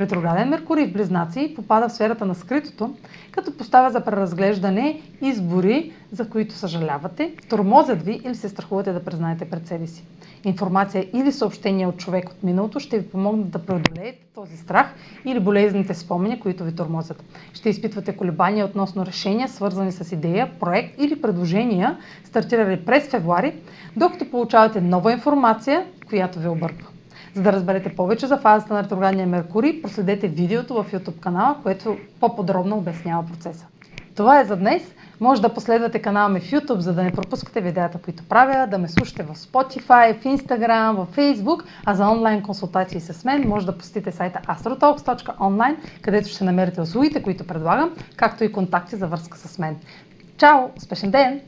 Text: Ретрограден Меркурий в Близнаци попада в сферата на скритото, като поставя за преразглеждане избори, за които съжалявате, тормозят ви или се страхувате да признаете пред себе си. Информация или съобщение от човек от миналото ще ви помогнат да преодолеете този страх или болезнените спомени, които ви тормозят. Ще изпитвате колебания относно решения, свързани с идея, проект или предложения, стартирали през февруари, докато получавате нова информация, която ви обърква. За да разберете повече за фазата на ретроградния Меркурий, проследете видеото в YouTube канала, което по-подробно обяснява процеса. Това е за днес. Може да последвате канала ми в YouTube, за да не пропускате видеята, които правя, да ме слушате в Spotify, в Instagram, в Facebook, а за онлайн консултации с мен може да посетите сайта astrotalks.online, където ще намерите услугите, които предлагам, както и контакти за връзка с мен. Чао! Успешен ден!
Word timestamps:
Ретрограден 0.00 0.48
Меркурий 0.48 0.86
в 0.86 0.92
Близнаци 0.92 1.52
попада 1.56 1.88
в 1.88 1.92
сферата 1.92 2.26
на 2.26 2.34
скритото, 2.34 2.94
като 3.30 3.56
поставя 3.56 3.90
за 3.90 4.00
преразглеждане 4.04 5.02
избори, 5.22 5.92
за 6.12 6.30
които 6.30 6.54
съжалявате, 6.54 7.32
тормозят 7.48 8.02
ви 8.02 8.20
или 8.24 8.34
се 8.34 8.48
страхувате 8.48 8.92
да 8.92 9.04
признаете 9.04 9.50
пред 9.50 9.66
себе 9.66 9.86
си. 9.86 10.04
Информация 10.44 11.06
или 11.14 11.32
съобщение 11.32 11.86
от 11.86 11.96
човек 11.96 12.30
от 12.30 12.42
миналото 12.42 12.80
ще 12.80 12.98
ви 12.98 13.08
помогнат 13.08 13.50
да 13.50 13.58
преодолеете 13.58 14.18
този 14.34 14.56
страх 14.56 14.86
или 15.24 15.40
болезнените 15.40 15.94
спомени, 15.94 16.40
които 16.40 16.64
ви 16.64 16.74
тормозят. 16.74 17.24
Ще 17.52 17.68
изпитвате 17.68 18.16
колебания 18.16 18.66
относно 18.66 19.06
решения, 19.06 19.48
свързани 19.48 19.92
с 19.92 20.12
идея, 20.12 20.50
проект 20.60 20.94
или 20.98 21.22
предложения, 21.22 21.98
стартирали 22.24 22.84
през 22.84 23.08
февруари, 23.08 23.54
докато 23.96 24.30
получавате 24.30 24.80
нова 24.80 25.12
информация, 25.12 25.86
която 26.08 26.38
ви 26.38 26.48
обърква. 26.48 26.88
За 27.34 27.42
да 27.42 27.52
разберете 27.52 27.94
повече 27.94 28.26
за 28.26 28.36
фазата 28.36 28.74
на 28.74 28.82
ретроградния 28.82 29.26
Меркурий, 29.26 29.82
проследете 29.82 30.28
видеото 30.28 30.74
в 30.74 30.92
YouTube 30.92 31.20
канала, 31.20 31.56
което 31.62 31.96
по-подробно 32.20 32.76
обяснява 32.76 33.26
процеса. 33.26 33.66
Това 34.16 34.40
е 34.40 34.44
за 34.44 34.56
днес. 34.56 34.82
Може 35.20 35.42
да 35.42 35.54
последвате 35.54 35.98
канала 35.98 36.28
ми 36.28 36.40
в 36.40 36.50
YouTube, 36.50 36.78
за 36.78 36.94
да 36.94 37.02
не 37.02 37.12
пропускате 37.12 37.60
видеята, 37.60 37.98
които 37.98 38.24
правя, 38.28 38.66
да 38.66 38.78
ме 38.78 38.88
слушате 38.88 39.22
в 39.22 39.34
Spotify, 39.34 40.20
в 40.20 40.24
Instagram, 40.24 40.92
в 40.92 41.16
Facebook, 41.16 41.62
а 41.84 41.94
за 41.94 42.08
онлайн 42.08 42.42
консултации 42.42 43.00
с 43.00 43.24
мен 43.24 43.48
може 43.48 43.66
да 43.66 43.78
посетите 43.78 44.12
сайта 44.12 44.40
astrotalks.online, 44.48 45.76
където 46.02 46.28
ще 46.28 46.44
намерите 46.44 46.80
услугите, 46.80 47.22
които 47.22 47.46
предлагам, 47.46 47.94
както 48.16 48.44
и 48.44 48.52
контакти 48.52 48.96
за 48.96 49.06
връзка 49.06 49.38
с 49.38 49.58
мен. 49.58 49.76
Чао! 50.36 50.58
Успешен 50.76 51.10
ден! 51.10 51.40